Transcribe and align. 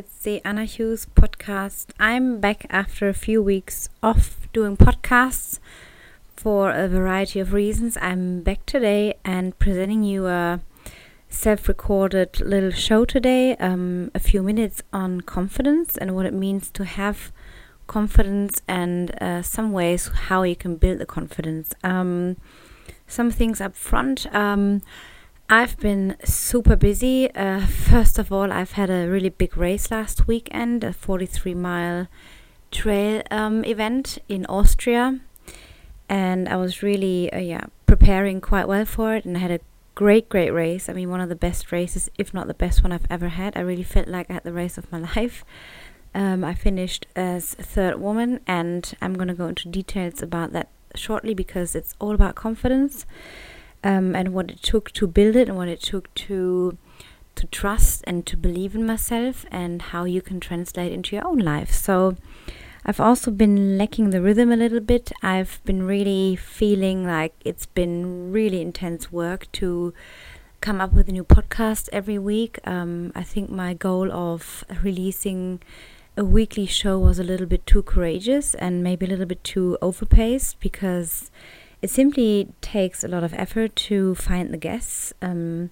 It's 0.00 0.22
the 0.22 0.40
Anna 0.46 0.64
Hughes 0.64 1.06
podcast. 1.14 1.88
I'm 2.00 2.40
back 2.40 2.64
after 2.70 3.10
a 3.10 3.12
few 3.12 3.42
weeks 3.42 3.90
off 4.02 4.48
doing 4.50 4.74
podcasts 4.74 5.58
for 6.34 6.70
a 6.70 6.88
variety 6.88 7.38
of 7.38 7.52
reasons. 7.52 7.98
I'm 8.00 8.40
back 8.40 8.64
today 8.64 9.18
and 9.26 9.58
presenting 9.58 10.02
you 10.02 10.26
a 10.26 10.60
self 11.28 11.68
recorded 11.68 12.40
little 12.40 12.70
show 12.70 13.04
today, 13.04 13.56
um, 13.56 14.10
a 14.14 14.18
few 14.18 14.42
minutes 14.42 14.80
on 14.90 15.20
confidence 15.20 15.98
and 15.98 16.16
what 16.16 16.24
it 16.24 16.32
means 16.32 16.70
to 16.70 16.86
have 16.86 17.30
confidence 17.86 18.62
and 18.66 19.10
uh, 19.22 19.42
some 19.42 19.70
ways 19.70 20.08
how 20.30 20.44
you 20.44 20.56
can 20.56 20.76
build 20.76 20.98
the 20.98 21.04
confidence. 21.04 21.74
Um, 21.84 22.38
some 23.06 23.30
things 23.30 23.60
up 23.60 23.76
front. 23.76 24.34
Um, 24.34 24.80
I've 25.52 25.76
been 25.78 26.16
super 26.22 26.76
busy. 26.76 27.28
Uh, 27.34 27.66
first 27.66 28.20
of 28.20 28.30
all, 28.30 28.52
I've 28.52 28.72
had 28.72 28.88
a 28.88 29.08
really 29.08 29.30
big 29.30 29.56
race 29.56 29.90
last 29.90 30.28
weekend, 30.28 30.84
a 30.84 30.92
43 30.92 31.54
mile 31.54 32.06
trail 32.70 33.24
um, 33.32 33.64
event 33.64 34.18
in 34.28 34.46
Austria, 34.46 35.18
and 36.08 36.48
I 36.48 36.54
was 36.54 36.84
really 36.84 37.32
uh, 37.32 37.40
yeah 37.40 37.64
preparing 37.86 38.40
quite 38.40 38.68
well 38.68 38.84
for 38.84 39.16
it, 39.16 39.24
and 39.24 39.36
I 39.36 39.40
had 39.40 39.50
a 39.50 39.58
great 39.96 40.28
great 40.28 40.52
race. 40.52 40.88
I 40.88 40.92
mean, 40.92 41.10
one 41.10 41.20
of 41.20 41.28
the 41.28 41.34
best 41.34 41.72
races, 41.72 42.08
if 42.16 42.32
not 42.32 42.46
the 42.46 42.54
best 42.54 42.84
one 42.84 42.92
I've 42.92 43.10
ever 43.10 43.30
had. 43.30 43.56
I 43.56 43.62
really 43.62 43.82
felt 43.82 44.06
like 44.06 44.30
I 44.30 44.34
had 44.34 44.44
the 44.44 44.52
race 44.52 44.78
of 44.78 44.92
my 44.92 44.98
life. 45.16 45.44
Um, 46.14 46.44
I 46.44 46.54
finished 46.54 47.08
as 47.16 47.54
third 47.54 48.00
woman, 48.00 48.38
and 48.46 48.94
I'm 49.02 49.14
gonna 49.14 49.34
go 49.34 49.48
into 49.48 49.66
details 49.66 50.22
about 50.22 50.52
that 50.52 50.68
shortly 50.94 51.34
because 51.34 51.74
it's 51.74 51.96
all 51.98 52.14
about 52.14 52.36
confidence 52.36 53.04
um, 53.82 54.14
and 54.14 54.32
what 54.32 54.50
it 54.50 54.62
took 54.62 54.90
to 54.92 55.06
build 55.06 55.36
it 55.36 55.48
and 55.48 55.56
what 55.56 55.68
it 55.68 55.80
took 55.80 56.12
to 56.14 56.76
to 57.36 57.46
trust 57.46 58.02
and 58.06 58.26
to 58.26 58.36
believe 58.36 58.74
in 58.74 58.84
myself 58.84 59.46
and 59.50 59.80
how 59.80 60.04
you 60.04 60.20
can 60.20 60.40
translate 60.40 60.92
into 60.92 61.16
your 61.16 61.26
own 61.26 61.38
life. 61.38 61.72
So 61.72 62.16
I've 62.84 63.00
also 63.00 63.30
been 63.30 63.78
lacking 63.78 64.10
the 64.10 64.20
rhythm 64.20 64.50
a 64.50 64.56
little 64.56 64.80
bit. 64.80 65.12
I've 65.22 65.60
been 65.64 65.84
really 65.84 66.36
feeling 66.36 67.06
like 67.06 67.34
it's 67.44 67.66
been 67.66 68.32
really 68.32 68.60
intense 68.60 69.12
work 69.12 69.50
to 69.52 69.94
come 70.60 70.80
up 70.80 70.92
with 70.92 71.08
a 71.08 71.12
new 71.12 71.24
podcast 71.24 71.88
every 71.92 72.18
week. 72.18 72.58
Um, 72.64 73.12
I 73.14 73.22
think 73.22 73.48
my 73.50 73.74
goal 73.74 74.10
of 74.12 74.64
releasing 74.82 75.60
a 76.16 76.24
weekly 76.24 76.66
show 76.66 76.98
was 76.98 77.18
a 77.18 77.22
little 77.22 77.46
bit 77.46 77.64
too 77.66 77.82
courageous 77.82 78.54
and 78.54 78.82
maybe 78.82 79.06
a 79.06 79.08
little 79.08 79.26
bit 79.26 79.42
too 79.44 79.78
overpaced 79.80 80.56
because 80.60 81.30
it 81.82 81.90
simply 81.90 82.48
takes 82.60 83.02
a 83.02 83.08
lot 83.08 83.24
of 83.24 83.32
effort 83.34 83.74
to 83.74 84.14
find 84.14 84.52
the 84.52 84.58
guests, 84.58 85.12
um, 85.22 85.70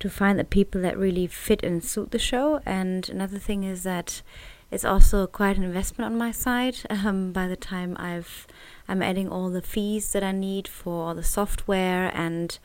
to 0.00 0.10
find 0.10 0.38
the 0.38 0.44
people 0.44 0.80
that 0.82 0.98
really 0.98 1.26
fit 1.26 1.62
and 1.62 1.84
suit 1.84 2.10
the 2.10 2.18
show. 2.18 2.60
And 2.66 3.08
another 3.08 3.38
thing 3.38 3.62
is 3.62 3.84
that 3.84 4.22
it's 4.70 4.84
also 4.84 5.26
quite 5.28 5.56
an 5.56 5.62
investment 5.62 6.10
on 6.10 6.18
my 6.18 6.32
side. 6.32 6.78
Um, 6.90 7.32
by 7.32 7.48
the 7.48 7.56
time 7.56 7.96
I've 7.98 8.46
I'm 8.88 9.02
adding 9.02 9.28
all 9.28 9.50
the 9.50 9.62
fees 9.62 10.12
that 10.12 10.24
I 10.24 10.32
need 10.32 10.66
for 10.66 11.08
all 11.08 11.14
the 11.14 11.22
software 11.22 12.10
and 12.14 12.58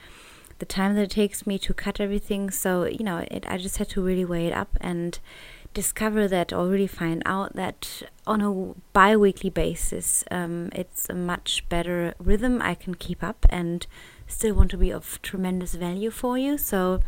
the 0.60 0.66
time 0.66 0.96
that 0.96 1.04
it 1.04 1.12
takes 1.12 1.46
me 1.46 1.60
to 1.60 1.74
cut 1.74 2.00
everything. 2.00 2.50
So 2.52 2.86
you 2.86 3.04
know, 3.04 3.26
it, 3.30 3.46
I 3.48 3.58
just 3.58 3.78
had 3.78 3.90
to 3.90 4.02
really 4.02 4.26
weigh 4.26 4.48
it 4.48 4.54
up 4.54 4.78
and 4.82 5.20
discover 5.74 6.28
that 6.28 6.52
or 6.52 6.68
really 6.68 6.88
find 6.88 7.22
out 7.26 7.56
that 7.56 8.04
on 8.26 8.42
a 8.42 8.76
bi 8.94 9.16
weekly 9.16 9.50
basis, 9.50 10.24
um, 10.32 10.70
it's 10.74 11.10
a 11.10 11.14
much 11.14 11.68
better 11.70 12.14
rhythm 12.20 12.62
I 12.62 12.76
can 12.76 12.96
keep 12.96 13.24
up 13.24 13.46
and 13.50 13.86
still 14.28 14.56
want 14.56 14.72
to 14.72 14.78
be 14.78 14.92
of 14.92 15.22
tremendous 15.22 15.76
value 15.76 16.12
for 16.12 16.38
you. 16.38 16.58
So, 16.58 17.02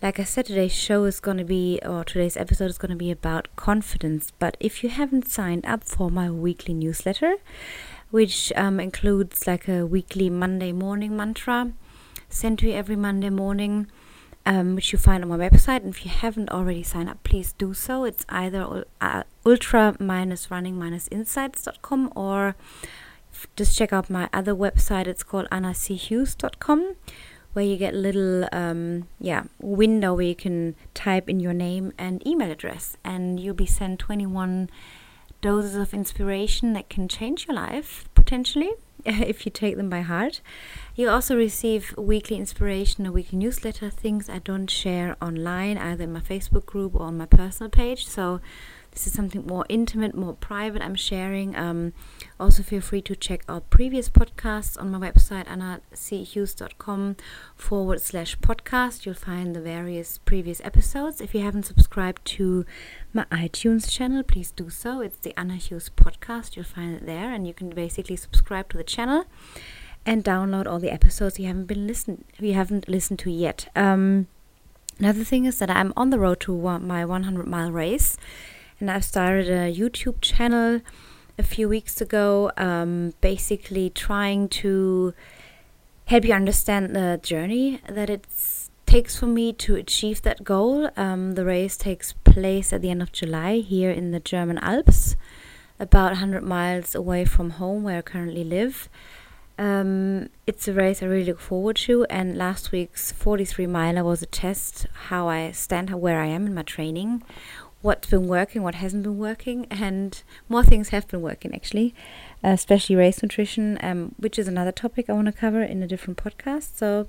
like 0.00 0.20
I 0.20 0.24
said, 0.24 0.46
today's 0.46 0.74
show 0.74 1.04
is 1.04 1.18
going 1.18 1.38
to 1.38 1.44
be, 1.44 1.80
or 1.84 2.04
today's 2.04 2.36
episode 2.36 2.70
is 2.70 2.78
going 2.78 2.90
to 2.90 2.96
be 2.96 3.10
about 3.10 3.48
confidence. 3.56 4.32
But 4.38 4.56
if 4.60 4.82
you 4.82 4.90
haven't 4.90 5.28
signed 5.28 5.66
up 5.66 5.84
for 5.84 6.10
my 6.10 6.30
weekly 6.30 6.74
newsletter, 6.74 7.36
which 8.10 8.52
um, 8.56 8.80
includes 8.80 9.46
like 9.46 9.68
a 9.68 9.84
weekly 9.84 10.30
Monday 10.30 10.72
morning 10.72 11.16
mantra 11.16 11.72
sent 12.28 12.60
to 12.60 12.68
you 12.68 12.74
every 12.74 12.96
Monday 12.96 13.30
morning, 13.30 13.90
um, 14.48 14.74
which 14.74 14.92
you 14.92 14.98
find 14.98 15.22
on 15.22 15.28
my 15.28 15.36
website. 15.36 15.82
And 15.82 15.94
if 15.94 16.06
you 16.06 16.10
haven't 16.10 16.50
already 16.50 16.82
signed 16.82 17.10
up, 17.10 17.22
please 17.22 17.52
do 17.52 17.74
so. 17.74 18.04
It's 18.04 18.24
either 18.30 18.86
uh, 19.00 19.24
ultra-running-insights.com 19.44 22.12
or 22.16 22.56
just 23.56 23.76
check 23.76 23.92
out 23.92 24.08
my 24.08 24.30
other 24.32 24.54
website. 24.54 25.06
It's 25.06 25.22
called 25.22 25.48
annachughes.com 25.52 26.96
where 27.52 27.64
you 27.64 27.76
get 27.76 27.94
a 27.94 27.96
little 27.96 28.48
um, 28.52 29.08
yeah 29.18 29.44
window 29.58 30.12
where 30.14 30.26
you 30.26 30.34
can 30.34 30.74
type 30.94 31.28
in 31.28 31.40
your 31.40 31.54
name 31.54 31.92
and 31.98 32.26
email 32.26 32.50
address 32.50 32.96
and 33.04 33.38
you'll 33.40 33.54
be 33.54 33.66
sent 33.66 33.98
21 33.98 34.70
doses 35.40 35.74
of 35.74 35.94
inspiration 35.94 36.74
that 36.74 36.90
can 36.90 37.08
change 37.08 37.46
your 37.46 37.56
life 37.56 38.06
potentially 38.14 38.72
if 39.26 39.46
you 39.46 39.50
take 39.50 39.76
them 39.76 39.88
by 39.88 40.02
heart. 40.02 40.40
You 40.94 41.08
also 41.08 41.36
receive 41.36 41.94
weekly 41.96 42.36
inspiration, 42.36 43.06
a 43.06 43.12
weekly 43.12 43.38
newsletter, 43.38 43.88
things 43.88 44.28
I 44.28 44.38
don't 44.38 44.68
share 44.68 45.16
online, 45.22 45.78
either 45.78 46.04
in 46.04 46.12
my 46.12 46.20
Facebook 46.20 46.66
group 46.66 46.94
or 46.94 47.02
on 47.02 47.16
my 47.16 47.26
personal 47.26 47.70
page. 47.70 48.06
So 48.06 48.40
this 48.98 49.06
is 49.06 49.12
something 49.12 49.46
more 49.46 49.64
intimate, 49.68 50.12
more 50.12 50.32
private 50.32 50.82
I'm 50.82 50.96
sharing. 50.96 51.54
Um, 51.54 51.92
also, 52.40 52.64
feel 52.64 52.80
free 52.80 53.00
to 53.02 53.14
check 53.14 53.44
out 53.48 53.70
previous 53.70 54.10
podcasts 54.10 54.76
on 54.76 54.90
my 54.90 54.98
website, 54.98 55.46
annachughes.com 55.46 57.14
forward 57.54 58.00
slash 58.00 58.36
podcast. 58.40 59.06
You'll 59.06 59.14
find 59.14 59.54
the 59.54 59.60
various 59.60 60.18
previous 60.18 60.60
episodes. 60.64 61.20
If 61.20 61.32
you 61.32 61.42
haven't 61.42 61.66
subscribed 61.66 62.24
to 62.38 62.66
my 63.12 63.24
iTunes 63.26 63.88
channel, 63.88 64.24
please 64.24 64.50
do 64.50 64.68
so. 64.68 65.00
It's 65.00 65.18
the 65.18 65.32
Anna 65.38 65.54
Hughes 65.54 65.92
podcast. 65.94 66.56
You'll 66.56 66.64
find 66.64 66.96
it 66.96 67.06
there, 67.06 67.32
and 67.32 67.46
you 67.46 67.54
can 67.54 67.70
basically 67.70 68.16
subscribe 68.16 68.68
to 68.70 68.76
the 68.76 68.82
channel 68.82 69.26
and 70.04 70.24
download 70.24 70.66
all 70.66 70.80
the 70.80 70.90
episodes 70.90 71.38
you 71.38 71.46
haven't 71.46 71.66
been 71.66 71.86
listened 71.86 72.24
you 72.40 72.54
haven't 72.54 72.88
listened 72.88 73.20
to 73.20 73.30
yet. 73.30 73.68
Um, 73.76 74.26
another 74.98 75.22
thing 75.22 75.44
is 75.44 75.60
that 75.60 75.70
I'm 75.70 75.92
on 75.96 76.10
the 76.10 76.18
road 76.18 76.40
to 76.40 76.80
my 76.80 77.04
100 77.04 77.46
mile 77.46 77.70
race 77.70 78.16
and 78.80 78.90
I've 78.90 79.04
started 79.04 79.48
a 79.48 79.72
YouTube 79.72 80.20
channel 80.20 80.80
a 81.38 81.42
few 81.42 81.68
weeks 81.68 82.00
ago, 82.00 82.50
um, 82.56 83.14
basically 83.20 83.90
trying 83.90 84.48
to 84.48 85.14
help 86.06 86.24
you 86.24 86.32
understand 86.32 86.94
the 86.94 87.20
journey 87.22 87.80
that 87.88 88.08
it 88.10 88.26
takes 88.86 89.18
for 89.18 89.26
me 89.26 89.52
to 89.52 89.74
achieve 89.76 90.22
that 90.22 90.44
goal. 90.44 90.90
Um, 90.96 91.32
the 91.32 91.44
race 91.44 91.76
takes 91.76 92.12
place 92.24 92.72
at 92.72 92.80
the 92.80 92.90
end 92.90 93.02
of 93.02 93.12
July 93.12 93.58
here 93.58 93.90
in 93.90 94.12
the 94.12 94.20
German 94.20 94.58
Alps, 94.58 95.16
about 95.78 96.12
100 96.12 96.42
miles 96.42 96.94
away 96.94 97.24
from 97.24 97.50
home 97.50 97.82
where 97.82 97.98
I 97.98 98.02
currently 98.02 98.44
live. 98.44 98.88
Um, 99.58 100.30
it's 100.46 100.68
a 100.68 100.72
race 100.72 101.02
I 101.02 101.06
really 101.06 101.24
look 101.24 101.40
forward 101.40 101.76
to, 101.88 102.06
and 102.08 102.38
last 102.38 102.70
week's 102.70 103.10
43 103.10 103.66
miler 103.66 104.04
was 104.04 104.22
a 104.22 104.26
test 104.26 104.86
how 105.08 105.28
I 105.28 105.50
stand, 105.50 105.90
where 105.90 106.20
I 106.20 106.26
am 106.26 106.46
in 106.46 106.54
my 106.54 106.62
training, 106.62 107.24
what's 107.80 108.08
been 108.08 108.26
working, 108.26 108.62
what 108.62 108.76
hasn't 108.76 109.02
been 109.04 109.18
working, 109.18 109.66
and 109.70 110.22
more 110.48 110.64
things 110.64 110.88
have 110.88 111.06
been 111.08 111.22
working 111.22 111.54
actually, 111.54 111.94
uh, 112.42 112.48
especially 112.48 112.96
race 112.96 113.22
nutrition, 113.22 113.78
um, 113.80 114.14
which 114.18 114.38
is 114.38 114.48
another 114.48 114.72
topic 114.72 115.08
I 115.08 115.12
want 115.12 115.26
to 115.26 115.32
cover 115.32 115.62
in 115.62 115.82
a 115.82 115.86
different 115.86 116.18
podcast. 116.18 116.76
So, 116.76 117.08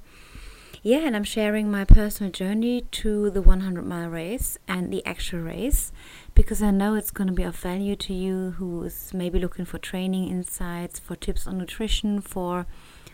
yeah, 0.81 0.99
and 0.99 1.15
I'm 1.15 1.23
sharing 1.23 1.69
my 1.69 1.83
personal 1.83 2.31
journey 2.31 2.81
to 2.91 3.29
the 3.29 3.41
100 3.41 3.85
mile 3.85 4.09
race 4.09 4.57
and 4.67 4.93
the 4.93 5.05
actual 5.05 5.39
race 5.39 5.91
because 6.35 6.61
I 6.61 6.71
know 6.71 6.95
it's 6.95 7.11
going 7.11 7.27
to 7.27 7.33
be 7.33 7.43
of 7.43 7.55
value 7.55 7.95
to 7.97 8.13
you 8.13 8.51
who 8.51 8.83
is 8.83 9.11
maybe 9.13 9.39
looking 9.39 9.65
for 9.65 9.77
training 9.77 10.29
insights, 10.29 10.99
for 10.99 11.15
tips 11.15 11.47
on 11.47 11.57
nutrition, 11.57 12.21
for 12.21 12.65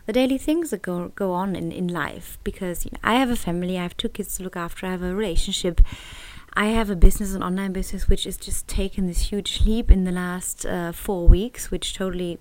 the 0.06 0.14
daily 0.14 0.38
things 0.38 0.70
that 0.70 0.82
go 0.82 1.12
go 1.16 1.34
on 1.34 1.56
in, 1.56 1.72
in 1.72 1.88
life 1.88 2.38
because 2.44 2.86
you 2.86 2.92
know, 2.94 3.00
I 3.04 3.16
have 3.16 3.32
a 3.32 3.36
family, 3.36 3.80
I 3.80 3.84
have 3.84 3.98
two 3.98 4.10
kids 4.10 4.38
to 4.38 4.44
look 4.44 4.56
after, 4.56 4.86
I 4.86 4.92
have 4.92 5.02
a 5.02 5.16
relationship 5.16 5.82
I 6.58 6.68
have 6.68 6.90
a 6.90 6.96
business, 6.96 7.34
an 7.34 7.44
online 7.44 7.74
business, 7.74 8.08
which 8.08 8.24
has 8.24 8.38
just 8.38 8.68
taken 8.68 9.08
this 9.08 9.30
huge 9.30 9.62
leap 9.66 9.92
in 9.92 10.06
the 10.06 10.12
last 10.12 10.66
uh, 10.66 10.94
four 10.94 11.28
weeks, 11.28 11.70
which 11.70 11.94
totally 11.94 12.40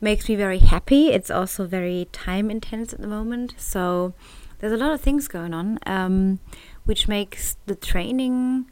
makes 0.00 0.28
me 0.28 0.36
very 0.36 0.58
happy. 0.58 1.08
It's 1.08 1.30
also 1.30 1.66
very 1.66 2.08
time 2.12 2.50
intense 2.50 2.92
at 2.92 3.00
the 3.00 3.06
moment. 3.06 3.54
So 3.56 4.12
there's 4.58 4.72
a 4.72 4.76
lot 4.76 4.92
of 4.92 5.00
things 5.00 5.26
going 5.26 5.54
on, 5.54 5.78
um, 5.86 6.40
which 6.84 7.08
makes 7.08 7.56
the 7.64 7.74
training, 7.74 8.66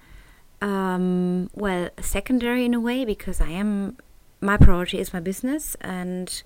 um, 0.61 1.49
well, 1.55 1.89
secondary 2.01 2.67
in 2.67 2.75
a 2.75 2.81
way 2.81 3.07
because 3.07 3.41
I 3.41 3.49
am, 3.49 3.97
my 4.43 4.59
priority 4.59 4.99
is 4.99 5.15
my 5.15 5.21
business 5.21 5.77
and 5.81 6.43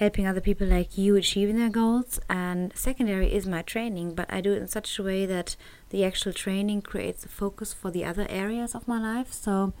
helping 0.00 0.26
other 0.26 0.40
people 0.40 0.66
like 0.66 0.96
you 0.96 1.14
achieving 1.14 1.58
their 1.58 1.68
goals. 1.68 2.18
And 2.30 2.72
secondary 2.74 3.30
is 3.30 3.46
my 3.46 3.60
training, 3.60 4.14
but 4.14 4.32
I 4.32 4.40
do 4.40 4.54
it 4.54 4.62
in 4.62 4.66
such 4.66 4.98
a 4.98 5.02
way 5.02 5.26
that 5.26 5.56
the 5.90 6.04
actual 6.04 6.32
training 6.32 6.80
creates 6.80 7.22
a 7.26 7.28
focus 7.28 7.74
for 7.74 7.90
the 7.90 8.06
other 8.06 8.26
areas 8.30 8.74
of 8.74 8.88
my 8.88 8.98
life. 8.98 9.30
So 9.30 9.74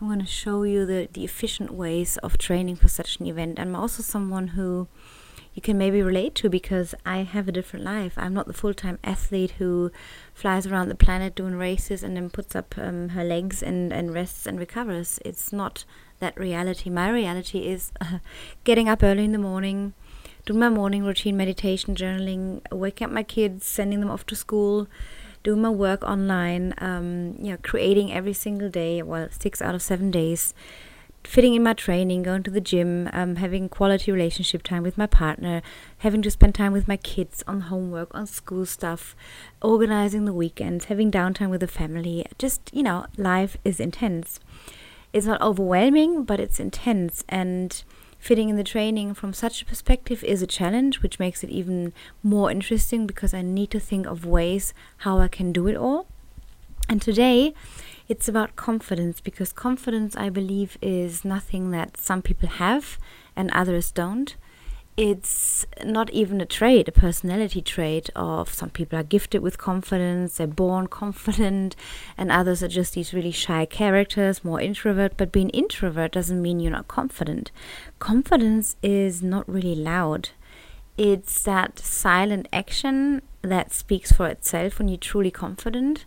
I'm 0.00 0.06
going 0.06 0.20
to 0.20 0.26
show 0.26 0.62
you 0.62 0.86
the, 0.86 1.10
the 1.12 1.22
efficient 1.22 1.70
ways 1.70 2.16
of 2.22 2.38
training 2.38 2.76
for 2.76 2.88
such 2.88 3.20
an 3.20 3.26
event. 3.26 3.60
I'm 3.60 3.76
also 3.76 4.02
someone 4.02 4.48
who 4.48 4.88
you 5.52 5.60
can 5.60 5.76
maybe 5.76 6.00
relate 6.00 6.34
to 6.36 6.48
because 6.48 6.94
I 7.04 7.18
have 7.18 7.46
a 7.46 7.52
different 7.52 7.84
life. 7.84 8.14
I'm 8.16 8.32
not 8.32 8.46
the 8.46 8.54
full 8.54 8.72
time 8.72 8.98
athlete 9.04 9.50
who 9.58 9.92
flies 10.32 10.66
around 10.66 10.88
the 10.88 10.94
planet 10.94 11.34
doing 11.34 11.56
races 11.56 12.02
and 12.02 12.16
then 12.16 12.30
puts 12.30 12.56
up 12.56 12.74
um, 12.78 13.10
her 13.10 13.24
legs 13.24 13.62
and, 13.62 13.92
and 13.92 14.14
rests 14.14 14.46
and 14.46 14.58
recovers. 14.58 15.18
It's 15.26 15.52
not 15.52 15.84
that 16.20 16.38
reality. 16.38 16.90
My 16.90 17.10
reality 17.10 17.66
is 17.66 17.92
getting 18.64 18.88
up 18.88 19.02
early 19.02 19.24
in 19.24 19.32
the 19.32 19.38
morning, 19.38 19.94
doing 20.46 20.60
my 20.60 20.68
morning 20.68 21.04
routine, 21.04 21.36
meditation, 21.36 21.94
journaling, 21.94 22.60
waking 22.72 23.06
up 23.06 23.12
my 23.12 23.22
kids, 23.22 23.66
sending 23.66 24.00
them 24.00 24.10
off 24.10 24.26
to 24.26 24.36
school, 24.36 24.88
doing 25.42 25.62
my 25.62 25.70
work 25.70 26.02
online, 26.02 26.74
um, 26.78 27.36
you 27.38 27.52
know, 27.52 27.58
creating 27.62 28.12
every 28.12 28.32
single 28.32 28.68
day, 28.68 29.02
well, 29.02 29.28
six 29.30 29.62
out 29.62 29.74
of 29.74 29.82
seven 29.82 30.10
days, 30.10 30.54
fitting 31.24 31.54
in 31.54 31.62
my 31.62 31.74
training, 31.74 32.22
going 32.22 32.42
to 32.42 32.50
the 32.50 32.60
gym, 32.60 33.08
um, 33.12 33.36
having 33.36 33.68
quality 33.68 34.10
relationship 34.10 34.62
time 34.62 34.82
with 34.82 34.96
my 34.96 35.06
partner, 35.06 35.62
having 35.98 36.22
to 36.22 36.30
spend 36.30 36.54
time 36.54 36.72
with 36.72 36.88
my 36.88 36.96
kids 36.96 37.44
on 37.46 37.62
homework, 37.62 38.14
on 38.14 38.26
school 38.26 38.64
stuff, 38.64 39.14
organizing 39.60 40.24
the 40.24 40.32
weekends, 40.32 40.86
having 40.86 41.10
downtime 41.10 41.50
with 41.50 41.60
the 41.60 41.68
family. 41.68 42.26
Just, 42.38 42.70
you 42.72 42.82
know, 42.82 43.06
life 43.16 43.56
is 43.64 43.80
intense. 43.80 44.40
It's 45.12 45.26
not 45.26 45.40
overwhelming, 45.40 46.24
but 46.24 46.40
it's 46.40 46.60
intense. 46.60 47.24
And 47.28 47.82
fitting 48.18 48.48
in 48.48 48.56
the 48.56 48.64
training 48.64 49.14
from 49.14 49.32
such 49.32 49.62
a 49.62 49.64
perspective 49.64 50.22
is 50.24 50.42
a 50.42 50.46
challenge, 50.46 51.02
which 51.02 51.18
makes 51.18 51.42
it 51.42 51.50
even 51.50 51.92
more 52.22 52.50
interesting 52.50 53.06
because 53.06 53.32
I 53.32 53.42
need 53.42 53.70
to 53.70 53.80
think 53.80 54.06
of 54.06 54.26
ways 54.26 54.74
how 54.98 55.18
I 55.18 55.28
can 55.28 55.52
do 55.52 55.66
it 55.66 55.76
all. 55.76 56.06
And 56.88 57.02
today, 57.02 57.54
it's 58.08 58.28
about 58.28 58.56
confidence 58.56 59.20
because 59.20 59.52
confidence, 59.52 60.16
I 60.16 60.30
believe, 60.30 60.78
is 60.80 61.24
nothing 61.24 61.70
that 61.72 61.98
some 61.98 62.22
people 62.22 62.48
have 62.48 62.98
and 63.36 63.50
others 63.52 63.90
don't. 63.90 64.34
It's 64.98 65.64
not 65.84 66.10
even 66.10 66.40
a 66.40 66.44
trait, 66.44 66.88
a 66.88 66.92
personality 66.92 67.62
trait 67.62 68.10
of 68.16 68.52
some 68.52 68.70
people 68.70 68.98
are 68.98 69.04
gifted 69.04 69.42
with 69.42 69.56
confidence, 69.56 70.38
they're 70.38 70.48
born 70.48 70.88
confident, 70.88 71.76
and 72.16 72.32
others 72.32 72.64
are 72.64 72.68
just 72.68 72.94
these 72.94 73.14
really 73.14 73.30
shy 73.30 73.64
characters, 73.64 74.42
more 74.42 74.60
introvert. 74.60 75.16
But 75.16 75.30
being 75.30 75.50
introvert 75.50 76.10
doesn't 76.10 76.42
mean 76.42 76.58
you're 76.58 76.72
not 76.72 76.88
confident. 76.88 77.52
Confidence 78.00 78.74
is 78.82 79.22
not 79.22 79.48
really 79.48 79.76
loud. 79.76 80.30
It's 80.96 81.44
that 81.44 81.78
silent 81.78 82.48
action 82.52 83.22
that 83.42 83.72
speaks 83.72 84.10
for 84.10 84.26
itself 84.26 84.80
when 84.80 84.88
you're 84.88 84.98
truly 84.98 85.30
confident 85.30 86.06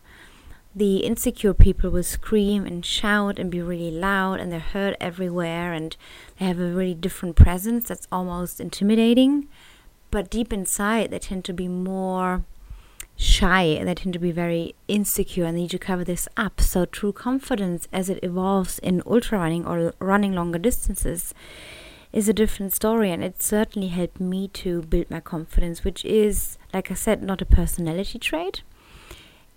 the 0.74 0.98
insecure 0.98 1.54
people 1.54 1.90
will 1.90 2.04
scream 2.04 2.66
and 2.66 2.86
shout 2.86 3.38
and 3.38 3.52
be 3.52 3.62
really 3.62 3.92
loud 3.92 4.40
and 4.40 4.52
they're 4.52 4.60
heard 4.60 4.96
everywhere 5.02 5.74
and 5.74 5.98
they 6.42 6.48
have 6.48 6.60
a 6.60 6.72
really 6.72 6.96
different 6.96 7.36
presence 7.36 7.88
that's 7.88 8.08
almost 8.12 8.60
intimidating. 8.60 9.48
But 10.10 10.32
deep 10.32 10.52
inside, 10.52 11.12
they 11.12 11.20
tend 11.20 11.46
to 11.46 11.54
be 11.54 11.68
more 11.68 12.44
shy 13.16 13.80
they 13.84 13.94
tend 13.94 14.14
to 14.14 14.20
be 14.20 14.32
very 14.32 14.74
insecure 14.88 15.46
and 15.46 15.56
they 15.56 15.62
need 15.62 15.70
to 15.70 15.78
cover 15.78 16.04
this 16.04 16.28
up. 16.36 16.60
So, 16.60 16.86
true 16.86 17.14
confidence 17.14 17.88
as 17.94 18.10
it 18.10 18.24
evolves 18.24 18.80
in 18.80 19.04
ultra 19.06 19.38
running 19.38 19.68
or 19.68 19.94
running 20.00 20.34
longer 20.34 20.58
distances 20.58 21.36
is 22.12 22.28
a 22.28 22.34
different 22.34 22.74
story. 22.74 23.12
And 23.12 23.24
it 23.24 23.44
certainly 23.44 23.90
helped 23.90 24.20
me 24.20 24.48
to 24.48 24.82
build 24.82 25.12
my 25.12 25.20
confidence, 25.20 25.84
which 25.84 26.04
is, 26.04 26.58
like 26.74 26.90
I 26.90 26.96
said, 26.96 27.22
not 27.22 27.44
a 27.44 27.46
personality 27.46 28.18
trait 28.18 28.64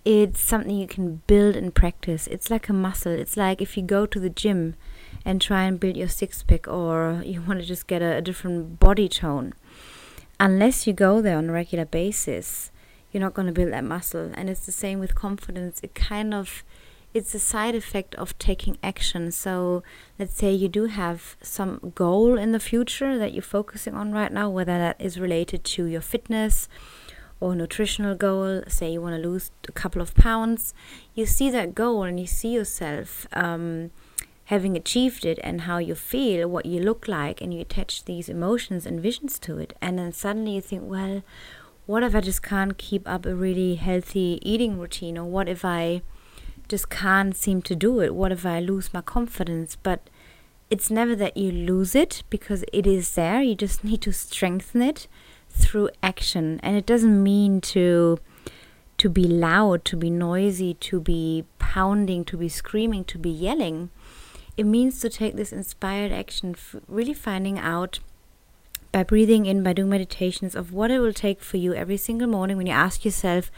it's 0.05 0.39
something 0.39 0.77
you 0.77 0.85
can 0.85 1.23
build 1.25 1.55
and 1.55 1.73
practice. 1.73 2.27
It's 2.27 2.51
like 2.51 2.69
a 2.69 2.73
muscle. 2.73 3.11
It's 3.11 3.35
like 3.35 3.59
if 3.59 3.75
you 3.75 3.81
go 3.81 4.05
to 4.05 4.19
the 4.19 4.29
gym 4.29 4.75
and 5.23 5.41
try 5.41 5.63
and 5.63 5.79
build 5.79 5.97
your 5.97 6.09
six 6.09 6.43
pack 6.43 6.67
or 6.67 7.21
you 7.25 7.41
want 7.41 7.59
to 7.59 7.65
just 7.65 7.87
get 7.87 8.01
a, 8.01 8.17
a 8.17 8.21
different 8.21 8.79
body 8.79 9.07
tone. 9.07 9.53
Unless 10.39 10.85
you 10.85 10.93
go 10.93 11.21
there 11.21 11.37
on 11.37 11.49
a 11.49 11.53
regular 11.53 11.85
basis, 11.85 12.71
you're 13.11 13.21
not 13.21 13.33
going 13.33 13.47
to 13.47 13.53
build 13.53 13.71
that 13.71 13.83
muscle. 13.83 14.31
And 14.35 14.49
it's 14.49 14.65
the 14.65 14.71
same 14.71 14.99
with 14.99 15.15
confidence. 15.15 15.79
It 15.81 15.95
kind 15.95 16.33
of 16.33 16.63
it's 17.15 17.33
a 17.33 17.39
side 17.39 17.75
effect 17.75 18.13
of 18.15 18.37
taking 18.39 18.77
action. 18.83 19.31
So 19.31 19.83
let's 20.19 20.35
say 20.35 20.51
you 20.51 20.67
do 20.67 20.87
have 20.87 21.37
some 21.41 21.93
goal 21.95 22.37
in 22.37 22.51
the 22.51 22.59
future 22.59 23.17
that 23.17 23.31
you're 23.31 23.41
focusing 23.41 23.93
on 23.95 24.11
right 24.11 24.33
now, 24.33 24.49
whether 24.49 24.77
that 24.77 24.99
is 24.99 25.17
related 25.17 25.63
to 25.63 25.85
your 25.85 26.01
fitness 26.01 26.67
or 27.39 27.55
nutritional 27.55 28.15
goal, 28.15 28.63
say 28.67 28.91
you 28.91 29.01
want 29.01 29.15
to 29.15 29.29
lose 29.29 29.51
a 29.65 29.71
couple 29.71 30.01
of 30.01 30.13
pounds, 30.13 30.73
you 31.13 31.25
see 31.25 31.49
that 31.49 31.73
goal 31.73 32.03
and 32.03 32.19
you 32.19 32.27
see 32.27 32.49
yourself 32.49 33.27
um, 33.31 33.91
having 34.45 34.77
achieved 34.77 35.25
it 35.25 35.39
and 35.43 35.61
how 35.61 35.77
you 35.77 35.95
feel, 35.95 36.47
what 36.47 36.65
you 36.65 36.79
look 36.79 37.07
like, 37.07 37.41
and 37.41 37.53
you 37.53 37.61
attach 37.61 38.05
these 38.05 38.29
emotions 38.29 38.85
and 38.85 39.01
visions 39.01 39.39
to 39.39 39.57
it. 39.57 39.73
And 39.81 39.97
then 39.97 40.11
suddenly 40.11 40.55
you 40.55 40.61
think, 40.61 40.83
well, 40.85 41.23
what 41.85 42.03
if 42.03 42.15
I 42.15 42.21
just 42.21 42.43
can't 42.43 42.77
keep 42.77 43.07
up 43.07 43.25
a 43.25 43.35
really 43.35 43.75
healthy 43.75 44.39
eating 44.41 44.79
routine? 44.79 45.17
Or 45.17 45.25
what 45.25 45.49
if 45.49 45.65
I 45.65 46.01
just 46.67 46.89
can't 46.89 47.35
seem 47.35 47.61
to 47.63 47.75
do 47.75 48.01
it? 48.01 48.15
What 48.15 48.31
if 48.31 48.45
I 48.45 48.59
lose 48.59 48.93
my 48.93 49.01
confidence? 49.01 49.75
But 49.75 50.09
it's 50.69 50.89
never 50.89 51.15
that 51.15 51.37
you 51.37 51.51
lose 51.51 51.95
it 51.95 52.23
because 52.29 52.63
it 52.71 52.87
is 52.87 53.15
there. 53.15 53.41
You 53.41 53.55
just 53.55 53.83
need 53.83 54.01
to 54.01 54.11
strengthen 54.11 54.81
it 54.81 55.07
through 55.49 55.89
action 56.03 56.59
and 56.63 56.75
it 56.75 56.85
doesn't 56.85 57.23
mean 57.23 57.61
to 57.61 58.19
to 58.97 59.09
be 59.09 59.23
loud 59.23 59.85
to 59.85 59.95
be 59.95 60.09
noisy 60.09 60.73
to 60.73 60.99
be 60.99 61.45
pounding 61.59 62.25
to 62.25 62.35
be 62.35 62.49
screaming 62.49 63.05
to 63.05 63.17
be 63.17 63.29
yelling 63.29 63.89
it 64.57 64.65
means 64.65 64.99
to 64.99 65.09
take 65.09 65.35
this 65.35 65.51
inspired 65.51 66.11
action 66.11 66.55
really 66.87 67.13
finding 67.13 67.59
out 67.59 67.99
by 68.91 69.03
breathing 69.03 69.45
in 69.45 69.61
by 69.63 69.73
doing 69.73 69.89
meditations 69.89 70.55
of 70.55 70.71
what 70.71 70.89
it 70.91 70.99
will 70.99 71.13
take 71.13 71.41
for 71.41 71.57
you 71.57 71.73
every 71.73 71.97
single 71.97 72.27
morning 72.27 72.55
when 72.55 72.67
you 72.67 72.73
ask 72.73 73.03
yourself 73.03 73.51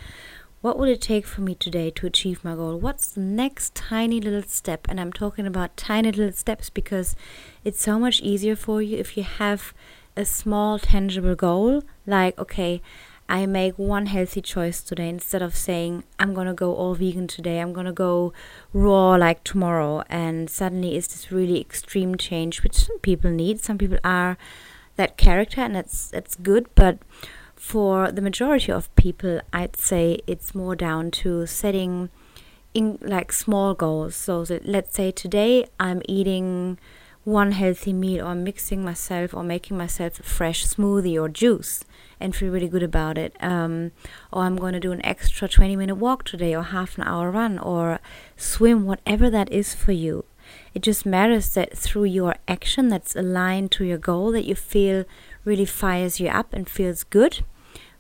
what 0.62 0.80
will 0.80 0.88
it 0.88 1.02
take 1.02 1.28
for 1.28 1.42
me 1.42 1.54
today 1.54 1.92
to 1.92 2.08
achieve 2.08 2.44
my 2.44 2.56
goal? 2.56 2.78
What's 2.80 3.12
the 3.12 3.22
next 3.22 3.76
tiny 3.76 4.20
little 4.20 4.42
step? 4.42 4.88
And 4.90 5.00
I'm 5.00 5.14
talking 5.14 5.46
about 5.46 5.78
tiny 5.78 6.12
little 6.12 6.34
steps 6.34 6.72
because 6.72 7.16
it's 7.64 7.82
so 7.82 8.00
much 8.00 8.22
easier 8.22 8.56
for 8.56 8.82
you 8.82 8.98
if 8.98 9.16
you 9.16 9.22
have 9.22 9.74
a 10.16 10.26
small 10.26 10.80
tangible 10.80 11.36
goal 11.36 11.84
like 12.08 12.38
okay 12.40 12.82
I 13.30 13.46
make 13.46 13.78
one 13.78 14.06
healthy 14.06 14.42
choice 14.42 14.82
today 14.82 15.10
instead 15.10 15.42
of 15.42 15.56
saying 15.56 16.06
I'm 16.18 16.34
gonna 16.34 16.54
go 16.54 16.74
all 16.74 16.96
vegan 16.96 17.28
today, 17.28 17.60
I'm 17.60 17.74
gonna 17.74 17.92
go 17.92 18.32
raw 18.72 19.16
like 19.16 19.44
tomorrow, 19.44 20.04
and 20.10 20.50
suddenly 20.50 20.96
it's 20.96 21.08
this 21.08 21.32
really 21.32 21.60
extreme 21.60 22.16
change, 22.16 22.64
which 22.64 22.76
some 22.76 23.00
people 23.00 23.30
need. 23.30 23.60
Some 23.60 23.78
people 23.78 24.00
are 24.04 24.38
that 24.96 25.18
character, 25.18 25.62
and 25.62 25.76
that's 25.76 26.10
that's 26.10 26.36
good. 26.36 26.68
But 26.76 27.00
for 27.56 28.12
the 28.14 28.22
majority 28.22 28.72
of 28.72 28.96
people, 28.96 29.42
I'd 29.52 29.76
say 29.76 30.20
it's 30.26 30.56
more 30.56 30.76
down 30.76 31.12
to 31.12 31.46
setting 31.48 32.10
in 32.74 32.98
like 33.02 33.34
small 33.34 33.74
goals. 33.74 34.16
So 34.16 34.46
that 34.46 34.66
let's 34.66 34.96
say 34.96 35.12
today 35.12 35.66
I'm 35.82 36.02
eating 36.08 36.80
one 37.26 37.52
healthy 37.52 37.92
meal 37.92 38.26
or 38.26 38.36
mixing 38.36 38.86
myself 38.86 39.34
or 39.34 39.44
making 39.44 39.78
myself 39.78 40.18
a 40.18 40.24
fresh 40.24 40.66
smoothie 40.66 41.22
or 41.22 41.28
juice 41.28 41.84
and 42.20 42.36
feel 42.36 42.52
really 42.52 42.68
good 42.68 42.84
about 42.84 43.18
it. 43.18 43.36
Um, 43.40 43.92
or 44.32 44.44
I'm 44.44 44.56
going 44.56 44.74
to 44.74 44.80
do 44.80 44.92
an 44.92 45.06
extra 45.06 45.48
20 45.48 45.76
minute 45.76 45.96
walk 45.96 46.24
today 46.24 46.56
or 46.56 46.64
half 46.64 46.98
an 46.98 47.04
hour 47.04 47.32
run 47.32 47.60
or 47.60 48.00
swim, 48.36 48.86
whatever 48.86 49.30
that 49.30 49.52
is 49.52 49.74
for 49.74 49.92
you. 49.92 50.26
It 50.74 50.82
just 50.82 51.06
matters 51.06 51.54
that 51.56 51.78
through 51.78 52.06
your 52.06 52.36
action 52.48 52.88
that's 52.88 53.16
aligned 53.16 53.72
to 53.74 53.84
your 53.86 53.98
goal 53.98 54.32
that 54.32 54.46
you 54.46 54.56
feel 54.56 55.04
really 55.44 55.66
fires 55.66 56.20
you 56.20 56.30
up 56.30 56.54
and 56.54 56.70
feels 56.70 57.04
good, 57.04 57.44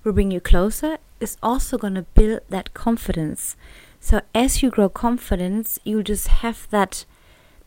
will 0.03 0.13
bring 0.13 0.31
you 0.31 0.39
closer, 0.39 0.97
is 1.19 1.37
also 1.43 1.77
going 1.77 1.95
to 1.95 2.03
build 2.03 2.41
that 2.49 2.73
confidence. 2.73 3.55
So 3.99 4.21
as 4.33 4.61
you 4.61 4.69
grow 4.69 4.89
confidence, 4.89 5.79
you'll 5.83 6.03
just 6.03 6.27
have 6.27 6.67
that 6.69 7.05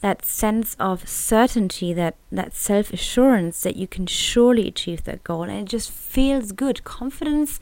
that 0.00 0.24
sense 0.24 0.76
of 0.80 1.08
certainty, 1.08 1.92
that, 1.92 2.16
that 2.32 2.54
self 2.54 2.92
assurance 2.92 3.62
that 3.62 3.76
you 3.76 3.86
can 3.86 4.06
surely 4.06 4.68
achieve 4.68 5.04
that 5.04 5.24
goal. 5.24 5.42
And 5.42 5.52
it 5.52 5.66
just 5.66 5.90
feels 5.90 6.52
good. 6.52 6.84
Confidence 6.84 7.60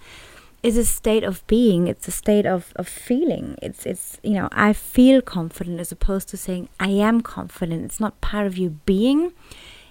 is 0.62 0.76
a 0.76 0.84
state 0.84 1.24
of 1.24 1.46
being, 1.46 1.86
it's 1.86 2.08
a 2.08 2.12
state 2.12 2.46
of, 2.46 2.72
of 2.76 2.88
feeling. 2.88 3.56
It's, 3.62 3.86
it's, 3.86 4.18
you 4.22 4.34
know, 4.34 4.48
I 4.52 4.72
feel 4.72 5.22
confident 5.22 5.80
as 5.80 5.92
opposed 5.92 6.28
to 6.30 6.36
saying 6.36 6.68
I 6.80 6.88
am 6.88 7.20
confident. 7.20 7.84
It's 7.84 8.00
not 8.00 8.20
part 8.20 8.46
of 8.46 8.58
you 8.58 8.70
being. 8.84 9.32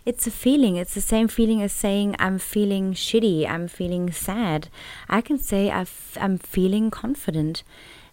It's 0.05 0.25
a 0.25 0.31
feeling. 0.31 0.77
It's 0.77 0.93
the 0.93 1.01
same 1.01 1.27
feeling 1.27 1.61
as 1.61 1.73
saying 1.73 2.15
I'm 2.17 2.39
feeling 2.39 2.93
shitty. 2.93 3.45
I'm 3.45 3.67
feeling 3.67 4.09
sad. 4.11 4.69
I 5.09 5.19
can 5.19 5.37
say 5.37 5.69
i 5.69 5.81
f- 5.81 6.17
I'm 6.19 6.37
feeling 6.37 6.89
confident 6.89 7.63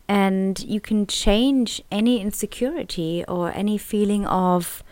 and 0.08 0.60
you 0.60 0.80
can 0.80 1.06
change 1.06 1.82
any 1.90 2.20
insecurity 2.20 3.24
or 3.26 3.52
any 3.52 3.78
feeling 3.78 4.26
of 4.26 4.82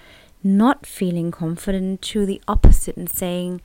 not 0.43 0.87
feeling 0.87 1.31
confident 1.31 2.03
to 2.03 2.27
the 2.27 2.41
opposite 2.49 2.97
and 2.97 3.11
saying, 3.11 3.61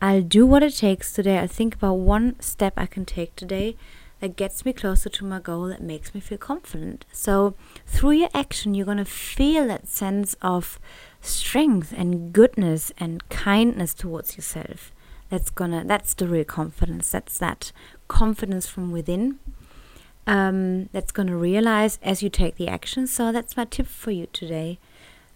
I'll 0.00 0.22
do 0.22 0.46
what 0.46 0.62
it 0.62 0.76
takes 0.76 1.12
today. 1.12 1.38
I'll 1.38 1.48
think 1.48 1.74
about 1.74 1.94
one 1.94 2.38
step 2.40 2.74
I 2.76 2.86
can 2.86 3.04
take 3.04 3.34
today 3.36 3.76
that 4.20 4.36
gets 4.36 4.64
me 4.64 4.72
closer 4.72 5.08
to 5.08 5.24
my 5.24 5.38
goal, 5.38 5.68
that 5.68 5.82
makes 5.82 6.12
me 6.14 6.20
feel 6.20 6.38
confident. 6.38 7.04
So, 7.12 7.54
through 7.86 8.12
your 8.12 8.28
action, 8.34 8.74
you're 8.74 8.84
going 8.84 8.98
to 8.98 9.04
feel 9.04 9.66
that 9.68 9.86
sense 9.86 10.34
of 10.42 10.80
strength 11.20 11.94
and 11.96 12.32
goodness 12.32 12.92
and 12.98 13.28
kindness 13.28 13.94
towards 13.94 14.36
yourself. 14.36 14.92
that's 15.30 15.50
gonna 15.50 15.84
that's 15.84 16.14
the 16.14 16.26
real 16.26 16.44
confidence 16.44 17.10
that's 17.10 17.38
that 17.38 17.70
confidence 18.08 18.66
from 18.66 18.90
within 18.90 19.38
um, 20.28 20.90
that's 20.92 21.10
gonna 21.10 21.36
realize 21.36 21.98
as 22.02 22.22
you 22.22 22.28
take 22.28 22.56
the 22.56 22.68
action. 22.68 23.06
So 23.06 23.32
that's 23.32 23.56
my 23.56 23.64
tip 23.64 23.86
for 23.86 24.10
you 24.10 24.28
today. 24.32 24.78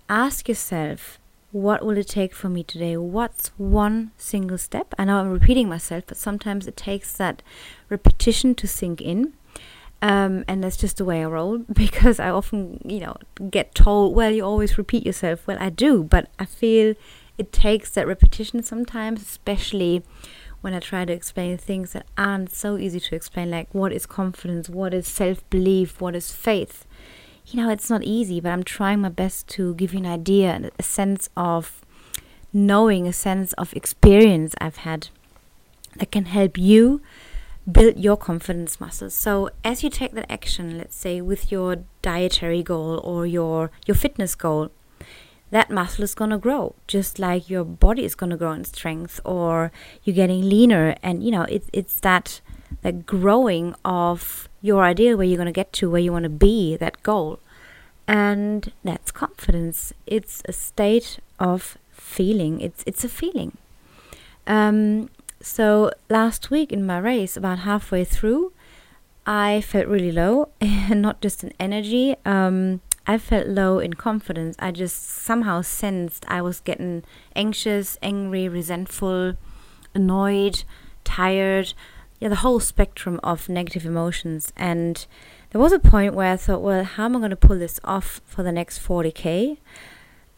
Ask 0.09 0.49
yourself 0.49 1.19
what 1.51 1.85
will 1.85 1.99
it 1.99 2.09
take 2.09 2.35
for 2.35 2.49
me 2.49 2.63
today? 2.63 2.97
What's 2.97 3.49
one 3.59 4.13
single 4.17 4.57
step? 4.57 4.95
I 4.99 5.05
know 5.05 5.19
i'm 5.19 5.31
repeating 5.31 5.69
myself 5.69 6.05
but 6.07 6.17
sometimes 6.17 6.67
it 6.67 6.77
takes 6.77 7.13
that 7.15 7.43
repetition 7.89 8.55
to 8.57 8.67
sink 8.67 9.01
in. 9.01 9.33
Um, 10.01 10.45
and 10.49 10.65
that's 10.65 10.77
just 10.77 10.97
the 10.97 11.05
way 11.05 11.23
I 11.23 11.27
roll 11.27 11.59
because 11.73 12.19
I 12.19 12.31
often, 12.31 12.81
you 12.85 13.01
know, 13.01 13.17
get 13.51 13.75
told, 13.75 14.15
well, 14.15 14.31
you 14.31 14.45
always 14.45 14.77
repeat 14.77 15.07
yourself. 15.07 15.47
Well, 15.47 15.59
I 15.61 15.71
do, 15.71 16.03
but 16.03 16.29
I 16.39 16.45
feel 16.45 16.95
it 17.39 17.53
takes 17.53 17.91
that 17.91 18.07
repetition 18.07 18.63
sometimes, 18.63 19.23
especially 19.23 20.03
when 20.63 20.73
I 20.73 20.81
try 20.81 21.05
to 21.05 21.13
explain 21.13 21.59
things 21.59 21.93
that 21.93 22.07
aren't 22.17 22.53
so 22.53 22.79
easy 22.79 23.01
to 23.01 23.15
explain, 23.15 23.51
like 23.51 23.69
what 23.75 23.93
is 23.93 24.07
confidence, 24.07 24.71
what 24.71 24.95
is 24.95 25.07
self 25.07 25.49
belief, 25.51 26.01
what 26.01 26.17
is 26.17 26.33
faith. 26.33 26.87
You 27.47 27.61
know, 27.61 27.71
it's 27.71 27.91
not 27.91 28.05
easy, 28.05 28.41
but 28.41 28.51
I'm 28.53 28.63
trying 28.63 29.01
my 29.01 29.09
best 29.09 29.49
to 29.49 29.75
give 29.75 29.93
you 29.93 29.99
an 29.99 30.07
idea 30.07 30.71
a 30.79 30.83
sense 30.83 31.29
of 31.37 31.85
knowing, 32.53 33.07
a 33.07 33.13
sense 33.13 33.53
of 33.55 33.75
experience 33.75 34.55
I've 34.61 34.79
had 34.79 35.09
that 35.97 36.13
can 36.13 36.27
help 36.27 36.57
you 36.57 37.03
build 37.71 37.99
your 37.99 38.17
confidence 38.17 38.81
muscles. 38.81 39.15
So 39.15 39.51
as 39.65 39.83
you 39.83 39.91
take 39.91 40.13
that 40.13 40.31
action, 40.31 40.79
let's 40.79 40.97
say 40.97 41.21
with 41.21 41.51
your 41.51 41.79
dietary 42.01 42.63
goal 42.63 43.01
or 43.03 43.27
your 43.27 43.71
your 43.87 43.95
fitness 43.97 44.35
goal, 44.35 44.71
that 45.53 45.71
muscle 45.71 46.03
is 46.03 46.15
going 46.15 46.31
to 46.31 46.39
grow 46.39 46.75
just 46.87 47.19
like 47.19 47.51
your 47.51 47.63
body 47.63 48.05
is 48.05 48.15
going 48.15 48.31
to 48.31 48.39
grow 48.39 48.53
in 48.53 48.65
strength 48.65 49.21
or 49.23 49.71
you're 50.03 50.17
getting 50.17 50.49
leaner. 50.49 50.97
And 51.03 51.23
you 51.23 51.31
know 51.31 51.43
it's 51.43 51.69
it's 51.73 52.01
that 52.01 52.41
that 52.81 53.05
growing 53.07 53.75
of 53.85 54.49
your 54.63 54.83
idea 54.83 55.17
where 55.17 55.27
you're 55.27 55.37
going 55.37 55.47
to 55.47 55.53
get 55.53 55.73
to 55.75 55.91
where 55.91 56.01
you 56.01 56.11
want 56.11 56.25
to 56.25 56.31
be 56.31 56.77
that 56.79 57.03
goal. 57.03 57.39
And 58.09 58.73
that's 58.83 59.13
confidence. 59.13 59.93
It's 60.07 60.43
a 60.47 60.53
state 60.53 61.19
of 61.39 61.77
feeling. 61.91 62.61
It's 62.63 62.83
it's 62.87 63.05
a 63.05 63.09
feeling. 63.09 63.59
Um, 64.47 65.11
so 65.43 65.93
last 66.09 66.51
week 66.51 66.73
in 66.73 66.87
my 66.87 66.99
race 66.99 67.37
about 67.37 67.61
halfway 67.61 68.05
through 68.05 68.53
i 69.27 69.61
felt 69.61 69.87
really 69.87 70.11
low 70.13 70.49
and 70.61 71.03
not 71.03 71.21
just 71.21 71.45
in 71.45 71.53
energy. 71.61 72.17
Um, 72.25 72.81
I 73.07 73.19
felt 73.19 73.49
low 73.49 73.79
in 73.79 73.95
confidence. 73.95 74.57
I 74.59 74.71
just 74.71 75.03
somehow 75.03 75.63
sensed 75.63 76.25
I 76.29 76.41
was 76.41 76.61
getting 76.61 77.03
anxious, 77.35 77.99
angry, 78.03 78.49
resentful, 78.49 79.35
annoyed, 79.95 80.65
tired. 81.05 81.75
Yeah, 82.21 82.29
the 82.29 82.37
whole 82.37 82.61
spectrum 82.61 83.19
of 83.25 83.49
negative 83.49 83.85
emotions. 83.85 84.53
And 84.57 85.05
there 85.51 85.61
was 85.61 85.73
a 85.73 85.81
point 85.81 86.15
where 86.15 86.33
I 86.33 86.37
thought, 86.37 86.63
well, 86.63 86.85
how 86.85 87.07
am 87.07 87.17
I 87.17 87.19
going 87.19 87.31
to 87.31 87.37
pull 87.37 87.59
this 87.59 87.81
off 87.83 88.21
for 88.25 88.45
the 88.45 88.53
next 88.53 88.79
40k? 88.87 89.59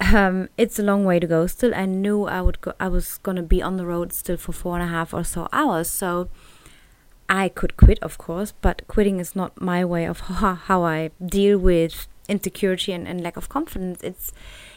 Um, 0.00 0.48
it's 0.56 0.78
a 0.78 0.82
long 0.82 1.04
way 1.04 1.20
to 1.20 1.26
go 1.26 1.46
still. 1.46 1.74
I 1.74 1.84
knew 1.84 2.24
I 2.24 2.40
would 2.40 2.60
go, 2.62 2.72
I 2.80 2.88
was 2.88 3.18
going 3.18 3.36
to 3.36 3.42
be 3.42 3.62
on 3.62 3.76
the 3.76 3.86
road 3.86 4.12
still 4.12 4.38
for 4.38 4.52
four 4.52 4.74
and 4.74 4.82
a 4.82 4.90
half 4.90 5.12
or 5.12 5.22
so 5.22 5.48
hours. 5.52 5.90
So 5.90 6.30
I 7.28 7.48
could 7.48 7.76
quit, 7.76 7.98
of 8.00 8.16
course, 8.16 8.52
but 8.60 8.82
quitting 8.88 9.20
is 9.20 9.36
not 9.36 9.60
my 9.60 9.84
way 9.84 10.06
of 10.06 10.20
how, 10.20 10.54
how 10.68 10.84
I 10.84 11.10
deal 11.24 11.58
with 11.58 12.08
insecurity 12.28 12.92
and, 12.92 13.06
and 13.06 13.22
lack 13.22 13.36
of 13.36 13.48
confidence 13.48 14.02
it's 14.02 14.32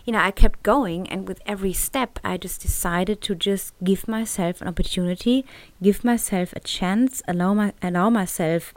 you 0.05 0.11
know 0.11 0.19
i 0.19 0.31
kept 0.31 0.61
going 0.63 1.07
and 1.07 1.27
with 1.27 1.41
every 1.45 1.73
step 1.73 2.19
i 2.23 2.35
just 2.35 2.61
decided 2.61 3.21
to 3.21 3.33
just 3.33 3.73
give 3.83 4.07
myself 4.07 4.61
an 4.61 4.67
opportunity 4.67 5.45
give 5.81 6.03
myself 6.03 6.53
a 6.53 6.59
chance 6.59 7.21
allow 7.27 7.53
my 7.53 7.73
allow 7.81 8.09
myself 8.09 8.73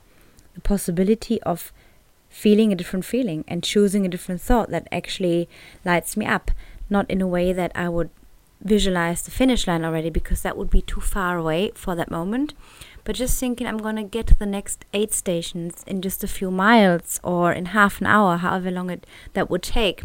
the 0.55 0.61
possibility 0.61 1.43
of 1.43 1.73
feeling 2.29 2.73
a 2.73 2.77
different 2.77 3.05
feeling 3.05 3.45
and 3.49 3.65
choosing 3.65 4.07
a 4.07 4.09
different 4.09 4.41
thought 4.41 4.71
that 4.71 4.87
actually 4.93 5.49
lights 5.85 6.17
me 6.17 6.25
up 6.25 6.53
not 6.89 7.11
in 7.11 7.21
a 7.21 7.27
way 7.27 7.53
that 7.53 7.73
i 7.75 7.89
would 7.89 8.11
visualize 8.63 9.23
the 9.23 9.31
finish 9.31 9.67
line 9.67 9.85
already 9.85 10.11
because 10.11 10.43
that 10.43 10.57
would 10.57 10.71
be 10.71 10.83
too 10.83 11.01
far 11.01 11.39
away 11.39 11.73
for 11.75 11.95
that 11.97 12.11
moment 12.11 12.53
but 13.11 13.17
just 13.17 13.41
thinking 13.41 13.67
I'm 13.67 13.79
to 13.97 14.05
get 14.05 14.29
to 14.29 14.37
the 14.37 14.47
next 14.47 14.85
aid 14.95 15.13
stations 15.13 15.83
in 15.85 16.01
just 16.01 16.23
a 16.23 16.29
few 16.29 16.49
miles 16.49 17.19
or 17.25 17.53
in 17.53 17.65
half 17.65 18.01
an 18.01 18.07
hour, 18.07 18.37
however 18.37 18.71
long 18.71 18.89
it 18.89 19.05
that 19.33 19.51
would 19.51 19.65
take, 19.65 20.05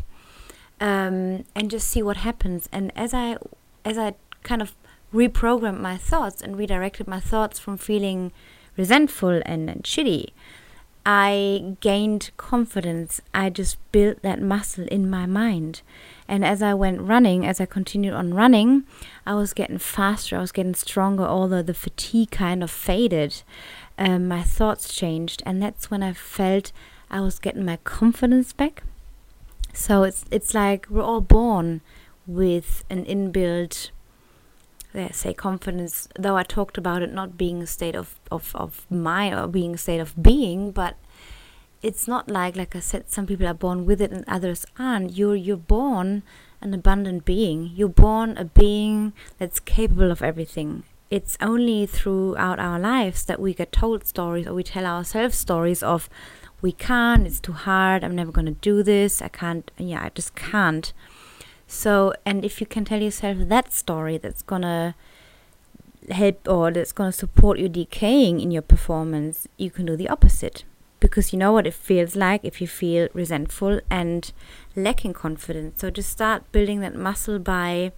um, 0.82 1.46
and 1.54 1.70
just 1.70 1.88
see 1.88 2.02
what 2.02 2.18
happens. 2.18 2.68
And 2.72 2.92
as 2.96 3.14
I 3.14 3.38
as 3.86 4.00
I 4.00 4.16
kind 4.42 4.60
of 4.60 4.74
reprogrammed 5.14 5.80
my 5.80 5.98
thoughts 5.98 6.42
and 6.42 6.58
redirected 6.58 7.08
my 7.08 7.20
thoughts 7.20 7.60
from 7.60 7.78
feeling 7.78 8.32
resentful 8.76 9.40
and, 9.46 9.70
and 9.70 9.84
shitty, 9.84 10.30
I 11.06 11.76
gained 11.82 12.32
confidence. 12.36 13.22
I 13.34 13.52
just 13.52 13.78
built 13.92 14.24
that 14.24 14.42
muscle 14.42 14.88
in 14.88 15.10
my 15.10 15.26
mind. 15.26 15.82
And 16.28 16.44
as 16.44 16.64
I 16.64 16.74
went 16.74 17.02
running, 17.02 17.46
as 17.46 17.62
I 17.62 17.68
continued 17.68 18.16
on 18.16 18.34
running, 18.34 18.86
I 19.26 19.36
was 19.36 19.54
getting 19.54 19.78
faster, 19.78 20.38
I 20.38 20.42
was 20.42 20.52
getting 20.52 20.74
stronger, 20.74 21.24
although 21.24 21.62
the 21.62 21.76
fatigue 21.76 22.32
kind 22.32 22.64
of 22.64 22.72
faded. 22.72 23.44
Um, 24.00 24.28
my 24.28 24.42
thoughts 24.42 24.94
changed, 24.94 25.44
and 25.46 25.62
that's 25.62 25.92
when 25.92 26.02
I 26.02 26.14
felt 26.14 26.72
I 27.12 27.22
was 27.22 27.38
getting 27.38 27.66
my 27.66 27.78
confidence 27.84 28.52
back. 28.52 28.84
So 29.74 30.04
it's 30.04 30.26
it's 30.32 30.54
like 30.54 30.88
we're 30.90 31.04
all 31.04 31.22
born 31.22 31.82
with 32.26 32.84
an 32.90 33.06
inbuilt 33.06 33.92
say 35.12 35.34
confidence 35.34 36.08
though 36.18 36.38
i 36.38 36.44
talked 36.44 36.78
about 36.78 37.02
it 37.02 37.12
not 37.12 37.38
being 37.38 37.62
a 37.62 37.68
state 37.68 37.96
of, 37.96 38.20
of, 38.32 38.56
of 38.56 38.86
mind 38.90 39.34
or 39.34 39.40
uh, 39.40 39.48
being 39.48 39.76
a 39.76 39.78
state 39.78 40.00
of 40.00 40.22
being 40.22 40.72
but 40.72 40.96
it's 41.86 42.08
not 42.08 42.32
like 42.32 42.56
like 42.56 42.76
I 42.76 42.80
said, 42.80 43.12
some 43.12 43.28
people 43.28 43.46
are 43.46 43.54
born 43.54 43.86
with 43.86 44.02
it 44.02 44.12
and 44.12 44.26
others 44.28 44.66
aren't. 44.80 45.16
You're 45.16 45.36
you're 45.36 45.56
born 45.56 46.24
an 46.60 46.74
abundant 46.74 47.26
being. 47.26 47.72
You're 47.76 47.90
born 47.90 48.36
a 48.38 48.46
being 48.46 49.14
that's 49.38 49.60
capable 49.60 50.10
of 50.10 50.24
everything. 50.24 50.82
It's 51.12 51.38
only 51.40 51.86
throughout 51.86 52.60
our 52.60 52.80
lives 52.80 53.24
that 53.26 53.40
we 53.40 53.54
get 53.54 53.72
told 53.72 54.08
stories 54.08 54.48
or 54.48 54.56
we 54.56 54.64
tell 54.64 54.88
ourselves 54.88 55.38
stories 55.38 55.84
of 55.84 56.10
we 56.60 56.72
can't, 56.72 57.28
it's 57.28 57.40
too 57.40 57.52
hard, 57.52 58.04
I'm 58.04 58.16
never 58.16 58.32
gonna 58.32 58.52
do 58.70 58.82
this, 58.82 59.22
I 59.22 59.28
can't 59.28 59.70
yeah, 59.78 60.04
I 60.06 60.10
just 60.10 60.34
can't. 60.36 60.92
So 61.68 62.14
and 62.26 62.46
if 62.46 62.62
you 62.62 62.68
can 62.68 62.86
tell 62.86 63.02
yourself 63.02 63.38
that 63.40 63.74
story 63.74 64.18
that's 64.18 64.42
gonna 64.42 64.96
help 66.10 66.48
or 66.48 66.72
that's 66.72 66.92
gonna 66.92 67.12
support 67.12 67.60
you 67.60 67.70
decaying 67.70 68.40
in 68.40 68.52
your 68.52 68.62
performance, 68.62 69.48
you 69.58 69.72
can 69.72 69.86
do 69.86 69.96
the 69.96 70.10
opposite 70.10 70.64
because 71.00 71.34
you 71.34 71.40
know 71.40 71.52
what 71.52 71.68
it 71.68 71.74
feels 71.74 72.16
like 72.16 72.42
if 72.44 72.62
you 72.62 72.68
feel 72.68 73.08
resentful 73.14 73.80
and 73.90 74.32
lacking 74.76 75.14
confidence. 75.14 75.82
So 75.82 75.90
just 75.90 76.10
start 76.10 76.52
building 76.52 76.80
that 76.82 76.96
muscle 76.96 77.40
by 77.40 77.92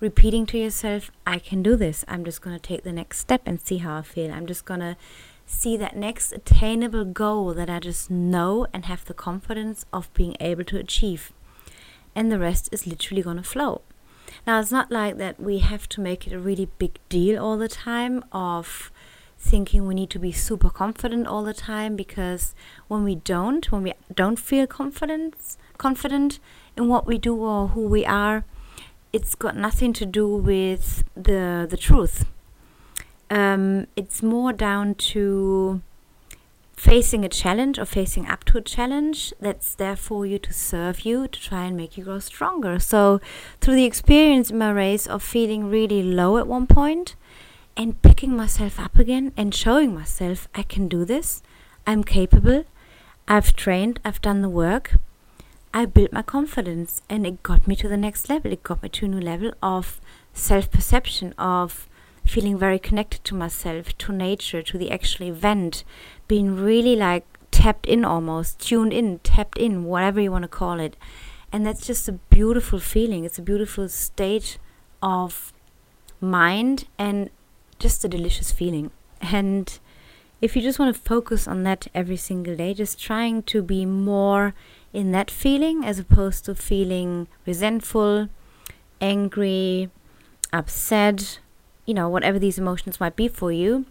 repeating 0.00 0.46
to 0.46 0.58
yourself, 0.58 1.10
I 1.26 1.38
can 1.38 1.62
do 1.62 1.76
this. 1.76 2.04
I'm 2.08 2.24
just 2.24 2.42
to 2.58 2.58
take 2.58 2.84
the 2.84 2.92
next 2.92 3.18
step 3.18 3.42
and 3.46 3.60
see 3.60 3.78
how 3.78 3.96
I 3.96 4.02
feel. 4.02 4.32
I'm 4.32 4.46
just 4.46 4.66
to 4.80 4.96
see 5.46 5.76
that 5.78 5.96
next 5.96 6.32
attainable 6.32 7.04
goal 7.04 7.54
that 7.54 7.70
I 7.70 7.78
just 7.78 8.10
know 8.10 8.66
and 8.72 8.84
have 8.84 9.04
the 9.06 9.14
confidence 9.14 9.86
of 9.92 10.12
being 10.12 10.36
able 10.40 10.64
to 10.64 10.78
achieve. 10.78 11.32
And 12.18 12.32
the 12.32 12.38
rest 12.40 12.68
is 12.72 12.84
literally 12.84 13.22
going 13.22 13.36
to 13.36 13.44
flow. 13.44 13.82
Now, 14.44 14.58
it's 14.58 14.72
not 14.72 14.90
like 14.90 15.18
that 15.18 15.38
we 15.38 15.58
have 15.58 15.88
to 15.90 16.00
make 16.00 16.26
it 16.26 16.32
a 16.32 16.38
really 16.40 16.68
big 16.76 16.98
deal 17.08 17.40
all 17.40 17.56
the 17.56 17.68
time 17.68 18.24
of 18.32 18.90
thinking 19.38 19.86
we 19.86 19.94
need 19.94 20.10
to 20.10 20.18
be 20.18 20.32
super 20.32 20.68
confident 20.68 21.28
all 21.28 21.44
the 21.44 21.54
time 21.54 21.94
because 21.94 22.56
when 22.88 23.04
we 23.04 23.14
don't, 23.14 23.70
when 23.70 23.84
we 23.84 23.92
don't 24.12 24.36
feel 24.36 24.66
confidence, 24.66 25.58
confident 25.78 26.40
in 26.76 26.88
what 26.88 27.06
we 27.06 27.18
do 27.18 27.36
or 27.36 27.68
who 27.68 27.86
we 27.86 28.04
are, 28.04 28.44
it's 29.12 29.36
got 29.36 29.56
nothing 29.56 29.92
to 29.92 30.04
do 30.04 30.26
with 30.26 31.04
the 31.14 31.68
the 31.70 31.76
truth. 31.76 32.24
Um, 33.30 33.86
it's 33.94 34.24
more 34.24 34.52
down 34.52 34.96
to 35.12 35.82
facing 36.78 37.24
a 37.24 37.28
challenge 37.28 37.78
or 37.78 37.84
facing 37.84 38.26
up 38.28 38.44
to 38.44 38.56
a 38.56 38.62
challenge 38.62 39.34
that's 39.40 39.74
there 39.74 39.96
for 39.96 40.24
you 40.24 40.38
to 40.38 40.52
serve 40.52 41.00
you 41.00 41.26
to 41.26 41.40
try 41.40 41.64
and 41.64 41.76
make 41.76 41.98
you 41.98 42.04
grow 42.04 42.20
stronger. 42.20 42.78
So, 42.78 43.20
through 43.60 43.74
the 43.74 43.84
experience 43.84 44.50
in 44.50 44.58
my 44.58 44.70
race 44.70 45.06
of 45.06 45.22
feeling 45.22 45.68
really 45.68 46.02
low 46.02 46.38
at 46.38 46.46
one 46.46 46.66
point, 46.66 47.16
and 47.76 48.00
picking 48.02 48.36
myself 48.36 48.78
up 48.78 48.98
again 48.98 49.32
and 49.36 49.54
showing 49.54 49.94
myself 49.94 50.48
I 50.54 50.62
can 50.62 50.88
do 50.88 51.04
this. 51.04 51.42
I'm 51.86 52.02
capable. 52.02 52.64
I've 53.28 53.54
trained. 53.54 54.00
I've 54.04 54.20
done 54.20 54.42
the 54.42 54.48
work. 54.48 54.96
I 55.72 55.84
built 55.84 56.12
my 56.12 56.22
confidence 56.22 57.02
and 57.08 57.24
it 57.24 57.42
got 57.42 57.68
me 57.68 57.76
to 57.76 57.88
the 57.88 57.96
next 57.96 58.28
level. 58.28 58.52
It 58.52 58.64
got 58.64 58.82
me 58.82 58.88
to 58.88 59.04
a 59.04 59.08
new 59.08 59.20
level 59.20 59.52
of 59.62 60.00
self 60.32 60.70
perception, 60.70 61.34
of 61.38 61.88
feeling 62.28 62.58
very 62.58 62.78
connected 62.78 63.24
to 63.24 63.34
myself, 63.34 63.96
to 63.98 64.12
nature, 64.12 64.62
to 64.62 64.78
the 64.78 64.90
actual 64.90 65.26
event, 65.26 65.84
being 66.26 66.56
really 66.56 66.96
like 66.96 67.24
tapped 67.50 67.86
in 67.86 68.04
almost, 68.04 68.60
tuned 68.60 68.92
in, 68.92 69.18
tapped 69.20 69.58
in, 69.58 69.84
whatever 69.84 70.20
you 70.20 70.30
want 70.30 70.42
to 70.42 70.48
call 70.48 70.78
it. 70.80 70.96
And 71.52 71.66
that's 71.66 71.86
just 71.86 72.08
a 72.08 72.12
beautiful 72.12 72.78
feeling. 72.78 73.24
It's 73.24 73.38
a 73.38 73.42
beautiful 73.42 73.88
state 73.88 74.58
of 75.02 75.52
mind 76.20 76.86
and 76.98 77.30
just 77.78 78.04
a 78.04 78.08
delicious 78.08 78.52
feeling. 78.52 78.90
And 79.20 79.78
if 80.40 80.54
you 80.54 80.62
just 80.62 80.78
want 80.78 80.94
to 80.94 81.00
focus 81.00 81.48
on 81.48 81.62
that 81.64 81.88
every 81.94 82.16
single 82.16 82.56
day, 82.56 82.74
just 82.74 83.00
trying 83.00 83.42
to 83.44 83.62
be 83.62 83.86
more 83.86 84.54
in 84.92 85.12
that 85.12 85.30
feeling 85.30 85.84
as 85.84 85.98
opposed 85.98 86.44
to 86.44 86.54
feeling 86.54 87.28
resentful, 87.46 88.28
angry, 89.00 89.90
upset, 90.52 91.40
you 91.88 91.94
know, 91.94 92.06
whatever 92.06 92.38
these 92.38 92.58
emotions 92.58 93.00
might 93.00 93.16
be 93.16 93.28
for 93.28 93.50
you, 93.50 93.86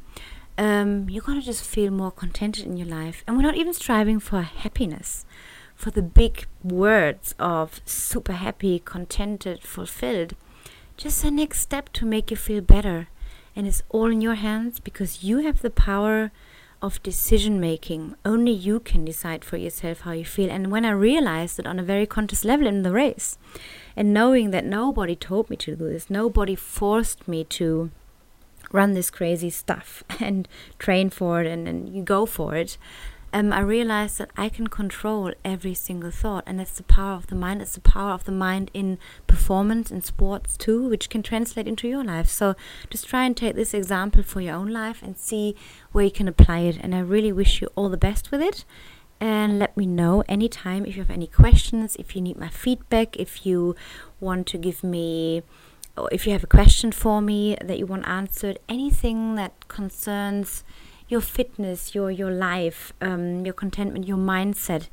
um, 0.55 1.09
you're 1.09 1.23
going 1.23 1.39
to 1.39 1.45
just 1.45 1.63
feel 1.65 1.89
more 1.89 2.11
contented 2.11 2.63
in 2.63 2.77
your 2.77 2.87
life. 2.87 3.23
And 3.25 3.35
we're 3.35 3.41
not 3.41 3.57
even 3.57 3.73
striving 3.73 4.19
for 4.19 4.43
happiness, 4.43 5.25
for 5.73 5.89
the 5.89 6.03
big 6.03 6.45
words 6.63 7.33
of 7.39 7.81
super 7.85 8.33
happy, 8.33 8.77
contented, 8.85 9.63
fulfilled. 9.63 10.35
Just 10.95 11.23
the 11.23 11.31
next 11.31 11.59
step 11.59 11.91
to 11.93 12.05
make 12.05 12.29
you 12.29 12.37
feel 12.37 12.61
better. 12.61 13.07
And 13.55 13.65
it's 13.65 13.81
all 13.89 14.11
in 14.11 14.21
your 14.21 14.35
hands 14.35 14.79
because 14.79 15.23
you 15.23 15.39
have 15.39 15.63
the 15.63 15.71
power 15.71 16.31
of 16.81 17.01
decision 17.03 17.59
making. 17.59 18.15
Only 18.23 18.51
you 18.51 18.79
can 18.79 19.05
decide 19.05 19.43
for 19.43 19.57
yourself 19.57 20.01
how 20.01 20.11
you 20.11 20.25
feel. 20.25 20.49
And 20.51 20.71
when 20.71 20.85
I 20.85 20.91
realized 20.91 21.59
it 21.59 21.67
on 21.67 21.79
a 21.79 21.83
very 21.83 22.05
conscious 22.05 22.45
level 22.45 22.67
in 22.67 22.83
the 22.83 22.91
race, 22.91 23.37
and 23.95 24.13
knowing 24.13 24.51
that 24.51 24.65
nobody 24.65 25.15
told 25.15 25.49
me 25.49 25.57
to 25.57 25.75
do 25.75 25.89
this, 25.89 26.09
nobody 26.09 26.55
forced 26.55 27.27
me 27.27 27.43
to 27.45 27.91
run 28.71 28.93
this 28.93 29.09
crazy 29.09 29.49
stuff 29.49 30.03
and 30.19 30.47
train 30.77 31.09
for 31.09 31.41
it 31.41 31.47
and, 31.47 31.67
and 31.67 31.89
you 31.89 32.03
go 32.03 32.25
for 32.25 32.55
it, 32.55 32.77
um, 33.33 33.51
I 33.51 33.59
realized 33.59 34.17
that 34.19 34.31
I 34.37 34.49
can 34.49 34.67
control 34.67 35.33
every 35.43 35.73
single 35.73 36.11
thought, 36.11 36.43
and 36.47 36.59
that's 36.59 36.77
the 36.77 36.83
power 36.83 37.13
of 37.13 37.27
the 37.27 37.35
mind. 37.35 37.61
It's 37.61 37.75
the 37.75 37.81
power 37.81 38.11
of 38.11 38.23
the 38.23 38.31
mind 38.31 38.71
in 38.73 38.97
performance 39.27 39.91
in 39.91 40.01
sports 40.01 40.55
too, 40.55 40.87
which 40.89 41.09
can 41.09 41.23
translate 41.23 41.67
into 41.67 41.87
your 41.87 42.03
life. 42.03 42.29
So 42.29 42.55
just 42.89 43.07
try 43.07 43.25
and 43.25 43.35
take 43.35 43.55
this 43.55 43.73
example 43.73 44.23
for 44.23 44.41
your 44.41 44.55
own 44.55 44.69
life 44.69 45.03
and 45.03 45.17
see 45.17 45.55
where 45.91 46.05
you 46.05 46.11
can 46.11 46.27
apply 46.27 46.59
it. 46.59 46.77
And 46.81 46.95
I 46.95 46.99
really 46.99 47.31
wish 47.31 47.61
you 47.61 47.69
all 47.75 47.89
the 47.89 47.97
best 47.97 48.31
with 48.31 48.41
it. 48.41 48.63
And 49.19 49.59
let 49.59 49.75
me 49.75 49.85
know 49.87 50.23
anytime 50.29 50.85
if 50.85 50.95
you 50.95 51.01
have 51.01 51.09
any 51.09 51.27
questions, 51.27 51.95
if 51.97 52.15
you 52.15 52.21
need 52.21 52.37
my 52.37 52.49
feedback, 52.49 53.17
if 53.17 53.45
you 53.45 53.75
want 54.19 54.47
to 54.47 54.57
give 54.57 54.83
me 54.83 55.41
or 55.97 56.07
if 56.11 56.27
you 56.27 56.31
have 56.31 56.43
a 56.43 56.47
question 56.47 56.91
for 56.91 57.21
me 57.21 57.57
that 57.61 57.79
you 57.79 57.85
want 57.85 58.07
answered, 58.07 58.59
anything 58.69 59.35
that 59.35 59.67
concerns 59.67 60.63
your 61.07 61.21
fitness, 61.21 61.95
your 61.95 62.11
your 62.11 62.31
life, 62.31 62.93
um, 63.01 63.45
your 63.45 63.53
contentment, 63.53 64.07
your 64.07 64.17
mindset, 64.17 64.89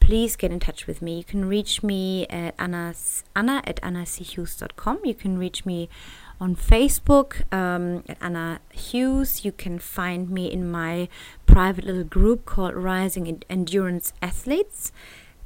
please 0.00 0.36
get 0.36 0.50
in 0.50 0.58
touch 0.58 0.86
with 0.86 1.02
me. 1.02 1.18
You 1.18 1.24
can 1.24 1.44
reach 1.44 1.82
me 1.82 2.26
at 2.28 2.54
anna's, 2.58 3.24
anna 3.36 3.62
at 3.66 3.78
annachughes.com. 3.82 5.00
You 5.04 5.14
can 5.14 5.36
reach 5.36 5.66
me 5.66 5.88
on 6.40 6.56
Facebook 6.56 7.42
um, 7.52 8.04
at 8.08 8.16
Anna 8.20 8.60
Hughes. 8.72 9.44
You 9.44 9.52
can 9.52 9.78
find 9.78 10.30
me 10.30 10.50
in 10.50 10.70
my 10.70 11.08
private 11.46 11.84
little 11.84 12.04
group 12.04 12.46
called 12.46 12.74
Rising 12.74 13.42
Endurance 13.50 14.12
Athletes. 14.22 14.92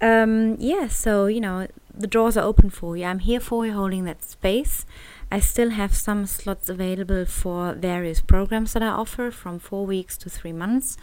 Um, 0.01 0.57
yeah, 0.59 0.89
so 0.89 1.27
you 1.27 1.41
know 1.41 1.67
the 1.93 2.07
doors 2.07 2.37
are 2.37 2.45
open 2.45 2.71
for 2.71 2.97
you. 2.97 3.05
I'm 3.05 3.21
here 3.21 3.41
for 3.41 3.67
you, 3.67 3.73
holding 3.73 4.05
that 4.05 4.25
space. 4.25 4.85
I 5.33 5.41
still 5.41 5.71
have 5.71 5.95
some 5.95 6.27
slots 6.27 6.69
available 6.69 7.25
for 7.25 7.73
various 7.73 8.21
programs 8.21 8.75
that 8.75 8.83
I 8.83 8.89
offer 8.89 9.31
from 9.31 9.59
four 9.59 9.87
weeks 9.87 10.19
to 10.19 10.29
three 10.29 10.53
months. 10.53 10.99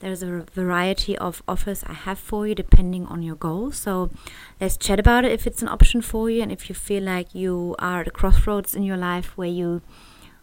There's 0.00 0.20
a 0.20 0.44
variety 0.52 1.16
of 1.16 1.44
offers 1.46 1.84
I 1.86 1.92
have 1.92 2.18
for 2.18 2.44
you 2.44 2.56
depending 2.56 3.06
on 3.06 3.22
your 3.22 3.36
goals. 3.36 3.76
So 3.76 4.10
let's 4.60 4.76
chat 4.76 4.98
about 4.98 5.24
it 5.24 5.30
if 5.30 5.46
it's 5.46 5.62
an 5.62 5.68
option 5.68 6.02
for 6.02 6.28
you 6.28 6.42
and 6.42 6.50
if 6.50 6.68
you 6.68 6.74
feel 6.74 7.04
like 7.04 7.36
you 7.36 7.76
are 7.78 8.00
at 8.00 8.08
a 8.08 8.10
crossroads 8.10 8.74
in 8.74 8.82
your 8.82 8.96
life 8.96 9.38
where 9.38 9.48
you 9.60 9.80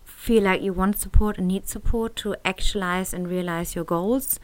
feel 0.05 0.43
like 0.43 0.61
you 0.61 0.71
want 0.71 0.97
support 0.97 1.37
and 1.37 1.49
need 1.49 1.67
support 1.67 2.15
to 2.15 2.37
actualize 2.45 3.13
and 3.13 3.27
realize 3.27 3.75
your 3.75 3.83
goals 3.83 4.39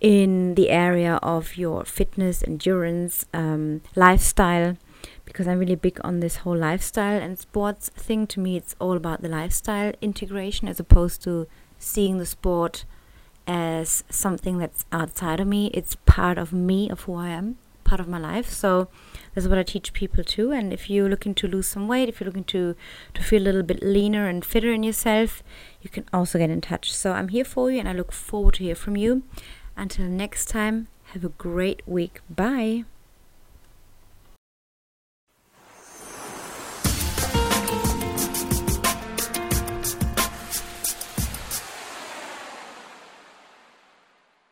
in 0.00 0.54
the 0.54 0.70
area 0.70 1.16
of 1.22 1.58
your 1.58 1.84
fitness, 1.84 2.42
endurance, 2.42 3.26
um, 3.34 3.82
lifestyle 3.94 4.78
because 5.24 5.46
I'm 5.46 5.58
really 5.58 5.74
big 5.74 5.98
on 6.04 6.20
this 6.20 6.36
whole 6.36 6.56
lifestyle 6.56 7.20
and 7.20 7.38
sports 7.38 7.88
thing. 7.90 8.26
To 8.28 8.40
me, 8.40 8.56
it's 8.56 8.74
all 8.78 8.96
about 8.96 9.22
the 9.22 9.28
lifestyle 9.28 9.92
integration 10.00 10.68
as 10.68 10.80
opposed 10.80 11.22
to 11.24 11.46
seeing 11.78 12.18
the 12.18 12.26
sport 12.26 12.84
as 13.46 14.04
something 14.08 14.58
that's 14.58 14.84
outside 14.92 15.40
of 15.40 15.46
me. 15.46 15.70
It's 15.74 15.96
part 16.06 16.38
of 16.38 16.52
me, 16.52 16.88
of 16.90 17.02
who 17.02 17.14
I 17.14 17.28
am, 17.28 17.58
part 17.84 18.00
of 18.00 18.08
my 18.08 18.18
life. 18.18 18.50
So 18.50 18.88
that's 19.34 19.46
what 19.46 19.58
I 19.58 19.62
teach 19.62 19.92
people 19.92 20.24
too. 20.24 20.52
And 20.52 20.72
if 20.72 20.88
you're 20.88 21.08
looking 21.08 21.34
to 21.36 21.48
lose 21.48 21.66
some 21.66 21.88
weight, 21.88 22.08
if 22.08 22.20
you're 22.20 22.26
looking 22.26 22.44
to 22.44 22.76
to 23.14 23.22
feel 23.22 23.42
a 23.42 23.44
little 23.44 23.62
bit 23.62 23.82
leaner 23.82 24.28
and 24.28 24.44
fitter 24.44 24.72
in 24.72 24.82
yourself, 24.82 25.42
you 25.80 25.90
can 25.90 26.04
also 26.12 26.38
get 26.38 26.50
in 26.50 26.60
touch. 26.60 26.92
So 26.92 27.12
I'm 27.12 27.28
here 27.28 27.44
for 27.44 27.70
you, 27.70 27.78
and 27.78 27.88
I 27.88 27.92
look 27.92 28.12
forward 28.12 28.54
to 28.54 28.64
hear 28.64 28.74
from 28.74 28.96
you. 28.96 29.22
Until 29.76 30.06
next 30.06 30.48
time, 30.48 30.88
have 31.12 31.24
a 31.24 31.30
great 31.30 31.82
week. 31.86 32.20
Bye. 32.28 32.84